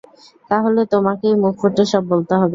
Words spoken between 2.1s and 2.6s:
বলতে হবে!